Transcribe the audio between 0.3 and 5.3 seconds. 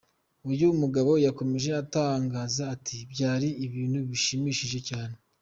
Uyu mugabo yakomeje atangaza ati ’Byari ibintu bishimishije cyane.